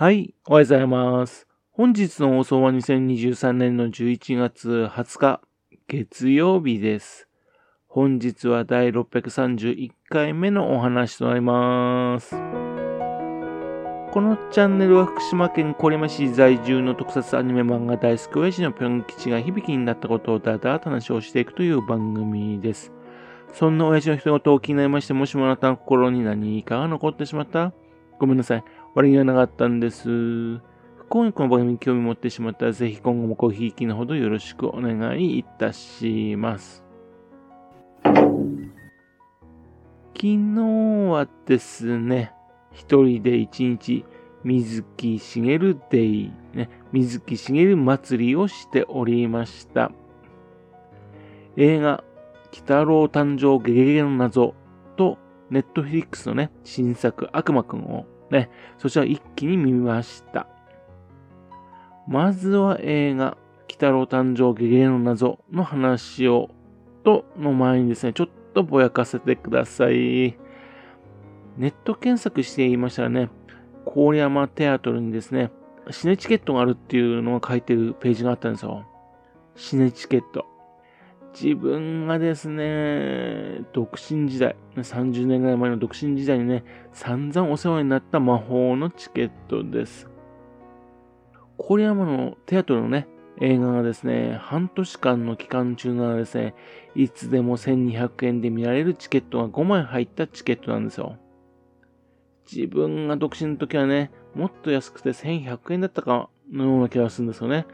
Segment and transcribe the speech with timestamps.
[0.00, 1.48] はい、おはようございます。
[1.72, 5.40] 本日の放送は2023年の11月20日、
[5.88, 7.26] 月曜日です。
[7.88, 12.30] 本日は第631回目のお話となります。
[12.30, 22.92] このチャンネルは福島県郡山市在住の特撮アニメ漫画大好き親父のぴょん吉が響きになったことをだだと話をしていくという番組です。
[23.52, 27.72] そんな親父の人事を気になりまして、もしもあなたの心に何かが残ってしまった
[28.20, 28.64] ごめんなさい。
[28.98, 30.08] 悪気はなかったんです。
[30.08, 30.60] 不
[31.08, 36.82] 幸にこの番組に興味持ってしまったら、ぜひ今後もごひいきのほどよろしくお願いいたします。
[38.02, 38.26] 昨
[40.16, 40.62] 日
[41.12, 42.32] はですね、
[42.72, 44.04] 一人で一日、
[44.42, 49.92] 水木しげるデイ、ね、水木しげる祭りをしておりました。
[51.56, 52.02] 映画、
[52.50, 54.56] 鬼太郎誕生ゲゲゲの謎
[54.96, 55.18] と、
[55.50, 60.46] ネットフリックスのね、新作悪魔くんをね、そちら一気に見ました。
[62.06, 66.50] まずは映画、鬼太郎誕生ゲゲの謎の話を、
[67.04, 70.36] との前にですね、ちょっとぼやかせてください。
[71.58, 73.28] ネット検索していましたらね、
[73.84, 75.50] 郡山テアトルにですね、
[75.90, 78.86] シネチケットがあるっていうのが書いてるページがあったんですよ。
[79.56, 80.46] シネチケット。
[81.32, 90.08] 自分がですね、独身時代、30年ぐらい前の独身時代にね、散々お世話になった魔法のチケットです。
[91.58, 93.06] 郡山のテアトルのね、
[93.40, 96.54] 映画がですね、半年間の期間中ならですね、
[96.94, 101.16] いつでも1200円で見られるチケットが5枚入ったチケットなんですよ。
[102.50, 107.66] 自分が独身の時はね、もっと安くて1100円だったかのような気がするんですよね。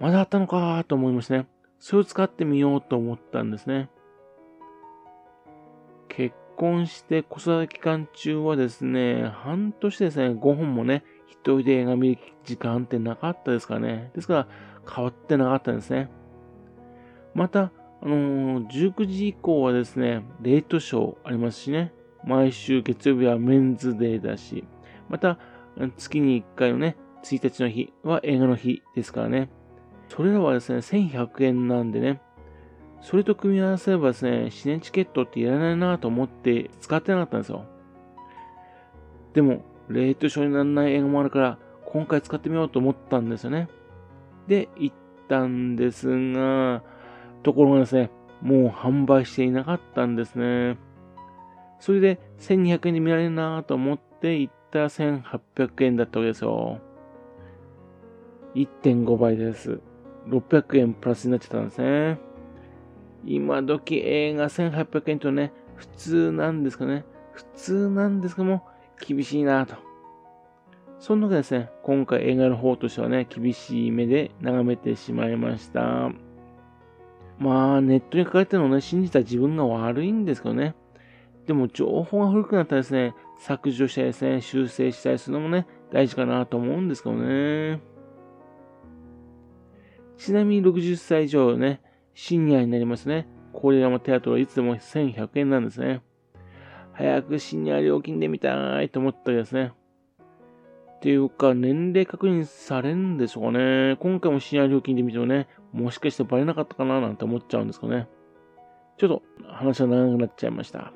[0.00, 1.46] まだあったのかと思いましてね。
[1.82, 3.90] それを使ってみようと思ったんですね。
[6.08, 14.12] 結婚して子育て期間中はですね、半年ですね、5本もね、一人で映画見る時間ってなかったですからね。
[14.14, 14.48] ですから
[14.88, 16.08] 変わってなかったんですね。
[17.34, 21.92] また、あのー、19時以降はですね、レートショーありますしね。
[22.24, 24.62] 毎週月曜日はメンズデーだし、
[25.08, 25.36] また
[25.96, 29.50] 月に1回のね、1日の日は映画の日ですからね。
[30.14, 32.20] それらはですね、1100円なんでね、
[33.00, 37.64] それと組み合わせればですね、シネチケットっていらないなと思って使ってなかったんですよ。
[39.32, 43.68] でも、レートショーにならない映画もあるから、今回使ってみようと思ったんですよね。
[44.48, 44.96] で、行っ
[45.30, 46.82] たんですが、
[47.42, 48.10] ところがですね、
[48.42, 50.76] もう販売していなかったんですね。
[51.80, 56.80] それで1200円で見られるなと思って行ったら1800円だったわけですよ。
[58.54, 59.80] 1.5倍です。
[60.28, 62.18] 600円プラスになっちゃったんですね。
[63.24, 67.04] 今時映画1800円とね、普通なんですかね。
[67.32, 68.66] 普通なんですけども、
[69.06, 69.74] 厳しいなと。
[70.98, 76.10] そんなわけですね、今回映画の方としてはね、厳しい目で眺めてしまいました。
[77.38, 80.76] まあ、ネットに書かれてるのをね、信じた自分が悪いんですけどね。
[81.46, 87.80] でも、情報が古くなったらですね、削除したりですね、修正したりするのもね、大事かなと思うんですけどね。
[90.16, 91.80] ちなみに60歳以上ね、
[92.14, 93.28] シニアになりますね。
[93.52, 96.02] これらもテアトルはいつでも1100円なんですね。
[96.92, 99.72] 早くシニア料金で見たいと思ったりですね。
[100.96, 103.96] っていうか、年齢確認されんでしょうかね。
[103.98, 108.08] 今回もシニア料金で見てもね、もしかしてバレなかったかななんて思っちゃうんですかね。
[108.98, 110.92] ちょっと話が長くなっちゃいました。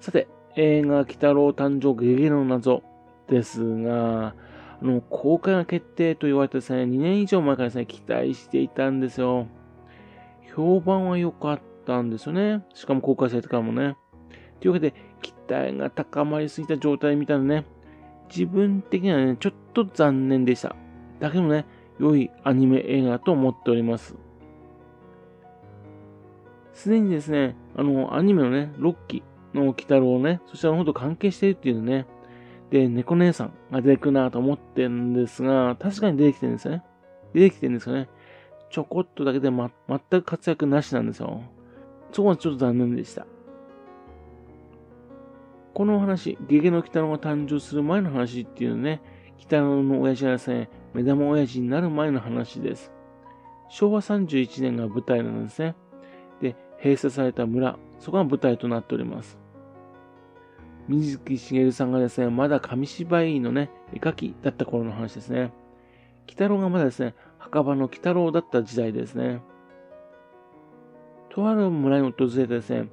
[0.00, 0.26] さて、
[0.56, 2.82] 映画、鬼太郎誕生ゲゲの謎
[3.28, 4.34] ですが、
[4.80, 9.46] あの、公開が決定と言われてですね、2年以上前からですね、期待していたんですよ。
[10.54, 12.64] 評判は良かったんですよね。
[12.74, 13.96] しかも公開されてからもね。
[14.60, 17.66] というわけで、期待が高まりすぎた状態で見たんでね、
[18.28, 20.76] 自分的にはね、ちょっと残念でした。
[21.20, 21.64] だけどね、
[21.98, 24.16] 良いアニメ映画と思っております。
[26.72, 29.22] すでにですね、あの、アニメのね、6期
[29.54, 32.06] の鬼太郎ね、そちらの方と関係しているっていうね、
[32.70, 36.84] で、猫姉さんが出てくるなと思ってるんですが、確かに出てきてるんですよね。
[37.32, 38.08] 出てきてるんですよね。
[38.70, 41.42] ちょこっとだけで、ま、全く活躍なしなんですよ。
[42.12, 43.26] そこはちょっと残念でした。
[45.74, 49.02] この話、ゲゲの鬼太郎が誕生する前の話っていうのね、
[49.34, 52.90] 鬼太郎の親父がですね、目玉親父になる前の話です。
[53.68, 55.76] 昭和31年が舞台なんですね。
[56.40, 59.38] で、閉鎖された村、そこが舞台となっております。
[60.88, 65.52] 水木しげるさんがですね、まだ紙芝居のね、絵描きだった頃の話ですね。
[66.24, 69.40] 鬼太郎がまだですね、墓場の鬼太郎だった時代ですね。
[71.30, 72.88] とある村に訪れてですね、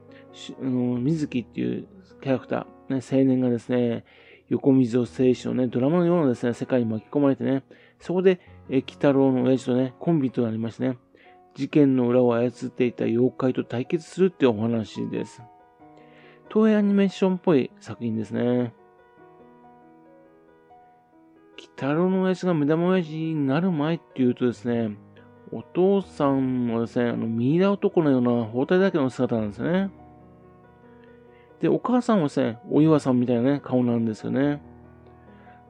[1.00, 1.88] 水木っていう
[2.22, 4.06] キャラクター、ね、青年がですね、
[4.50, 7.63] 横溝正史のね、ドラマのようなですね、世界に巻き込まれてね、
[8.00, 8.39] そこで、
[8.69, 10.98] え鬼太郎の親父とね、コンビとなりましてね、
[11.56, 15.42] 事件の裏を操っていた妖怪と対決するっていうお話です。
[16.54, 18.76] 東映アニメーションっぽい作品ですね。
[21.58, 24.96] 鬼太郎の親父が目玉親父になる前っていうとですね、
[25.52, 29.90] お父さんもですね、あの、ミイラ男のような包帯だけの姿なんですね。
[31.60, 34.62] で、お母さんはですね、お岩さんみたいなね、顔なんですよね。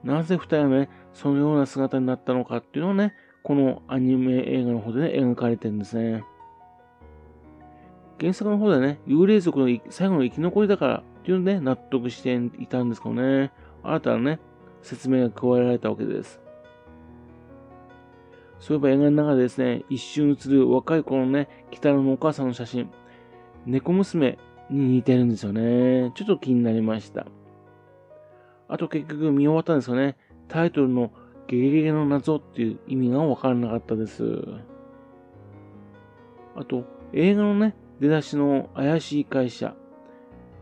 [0.04, 3.14] なぜ二人はね、そのような姿になったのかっていうのをね、
[3.44, 6.26] このアニメ映画の方でね、描かれてるんですね。
[8.24, 13.52] 原作の方でね、幽霊族の最後の生き残りだからっていうので、ね、納得していたんですけどね、
[13.84, 14.40] 新たなね、
[14.82, 16.40] 説明が加えられたわけです。
[18.60, 22.90] そういえば映画の中でですね、一瞬映る若い頃のね、北野のお母さんの写真、
[23.66, 26.14] 猫娘に似てるんですよね。
[26.16, 27.28] ちょっと気になりました。
[28.70, 30.16] あと結局見終わったんですよね。
[30.48, 31.12] タイトルの
[31.48, 34.24] ゲゲゲの謎っていう意味がわからなかったです。
[36.56, 39.76] あと、映画のね、出だしの怪しい会社。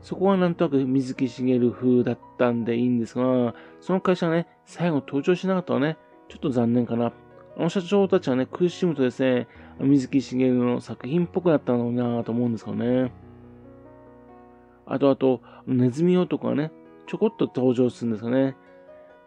[0.01, 5.97] そこはなんとなく水木しげる風だったんでいいんですが、その会社がね、最後登場しなかったのはね、
[6.27, 7.13] ちょっと残念かな。
[7.57, 9.47] あの社長たちはね、苦しむとですね、
[9.79, 13.11] 水木しげるの作品っぽくなったのになと思うんですけどね。
[14.85, 16.71] あとあと、ネズミ男がね、
[17.07, 18.55] ちょこっと登場するんですよね。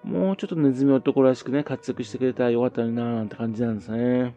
[0.03, 4.35] もうちょっとネズミ男らしくね、活躍してくれたらよかったのになーなんて感じなんですね。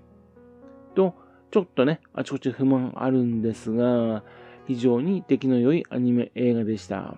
[1.52, 4.24] ちょっとね、あちこち不満あるんですが、
[4.68, 7.16] 非常に出来の良いアニメ映画でした。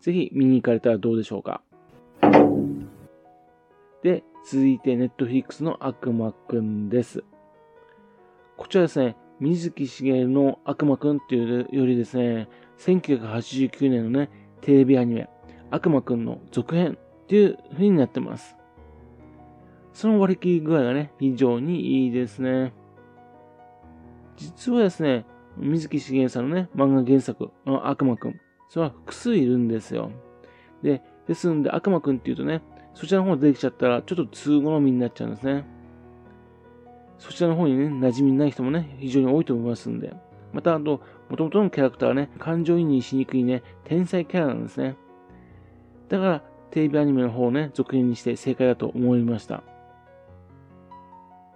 [0.00, 1.62] ぜひ見に行かれたらどうでしょうか。
[4.02, 7.24] で、続いて、ネットフリックスの悪魔くんです。
[8.56, 12.48] こちらですね、水木しげるの悪魔くんっていうよりですね、
[12.78, 14.30] 1989年のね、
[14.60, 15.28] テレビアニメ、
[15.70, 18.56] 悪魔くんの続編っていう風になってます。
[19.92, 22.72] その割り切り具合がね、非常にいいですね。
[24.36, 30.10] 実はですね、水木しげるさんのね、漫画原作の悪魔くん、それは複数いるんですよ。
[30.82, 32.62] で、ですんで悪魔くんっていうとね、
[32.94, 35.64] そちらの方出てきちゃったら、ちょっと通好みになっちゃうんですね。
[37.18, 40.14] そちらの方にね、馴染みない人もね、非常に多いと思いますんで。
[40.52, 41.00] また、あと、
[41.30, 44.96] 元々のキャラクターはね、感情移入しにくいね、天才キャラなんですね。
[46.08, 49.62] だから、テレビアニメの方をね、続編にして正解だと思いました。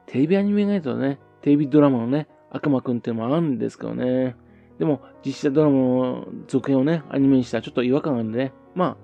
[0.06, 4.37] テレビアニメがないとね、テレビドラマのね、悪魔くんっていうのもあるんですけどね。
[4.79, 8.97] でも、実写ドラマの続編をね、アニメにしたらちょっと違和感があるんでね、まあ、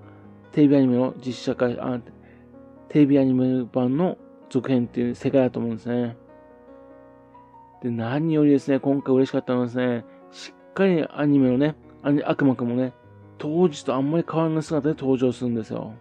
[0.53, 2.01] テレビアニメの実写化、あ
[2.89, 4.19] テレビアニメ版の
[4.51, 6.17] 続編っていう世界だと思うんですね。
[7.83, 11.75] で、何よりですね、今回嬉しかったのはですね、しっかりアニメのね、
[12.25, 12.93] 悪魔くんもね、
[13.39, 15.95] 当時とあんまり変わらない姿で登場するんですよ。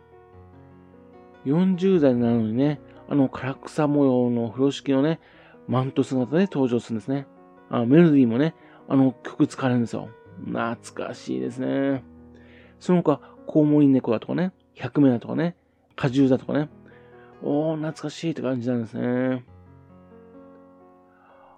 [1.46, 2.80] 40代なのにね、
[3.12, 5.20] あの唐草模様の風呂敷のね、
[5.68, 7.28] マント姿で登場するんですね。
[7.70, 8.56] あメロディーもね、
[8.88, 10.08] あの曲使われるんですよ。
[10.46, 10.78] 懐
[11.08, 12.06] かしいですね。
[12.80, 15.58] その他、コウモリ猫だとかね、百名だとかね、
[15.98, 16.70] 果汁だとかね、
[17.44, 19.44] おー、懐かしいって感じなんですね。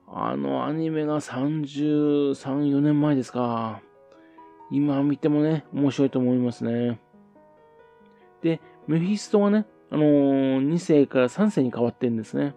[0.08, 3.80] あのアニメが33、4年前ですか。
[4.72, 7.00] 今見てもね、面白いと思いますね。
[8.42, 12.56] で、メフィストはね、あのー、2世から3世に変わってるんですね。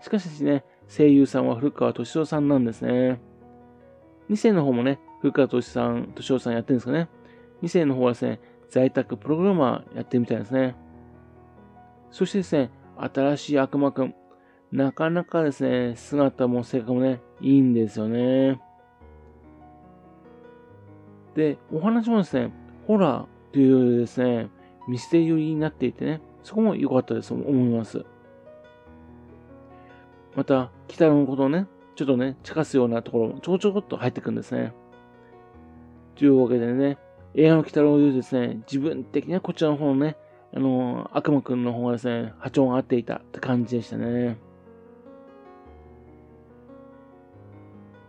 [0.00, 3.20] しかしですね、声優さんは古川敏夫さんなんですね。
[4.30, 7.10] 2世の方もね、古川敏さん、敏夫さんやってるんですかね。
[7.62, 8.40] 2世の方はですね、
[8.70, 10.74] 在宅プログラマーやってるみたいですね。
[12.10, 14.14] そしてですね、新しい悪魔くん。
[14.72, 18.58] なかなかですね、姿も性格もね、いいんですよね。
[21.34, 22.54] で、お話もですね、
[22.86, 24.48] ホラーというよりですね、
[24.88, 28.04] ミステリーになっていてね、そこも良かったです思います。
[30.34, 31.66] また、北のことをね、
[31.96, 34.72] ちょっとね、茶化すようなところもちょこちょこっと入ってくるんですね。
[36.16, 36.98] というわけでね、
[37.34, 40.16] 映画の鬼太郎でですね、自分的にはこちらの方のね、
[40.54, 44.38] あの、悪魔くんの方がですね、波長が合っていたって感じでしたね。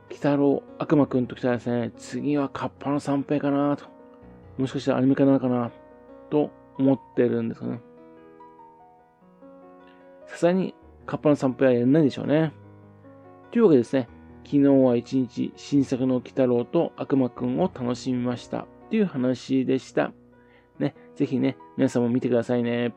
[0.09, 3.85] 鬼太郎、悪魔くんと来たらですね、次はカッパの三平かなと。
[4.57, 5.71] もしかしたらアニメ化なのかな
[6.29, 7.81] と思ってるんですよね。
[10.41, 10.73] さに
[11.05, 12.53] カッパの三平はやらないでしょうね。
[13.51, 14.07] というわけですね、
[14.43, 18.65] 昨日は一日新作の鬼太郎と悪魔くんを楽しみました。
[18.89, 20.13] という話でした。
[20.79, 22.93] ね、ぜひね、皆さんも見てくださいね。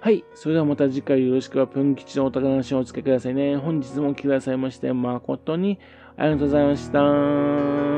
[0.00, 0.22] はい。
[0.34, 3.56] それではまた次回よろしくは、ぷん吉のお宝の話をお付けくださいね。
[3.56, 5.78] 本日も来てくださいまして、誠に
[6.18, 7.93] ありがとうございました。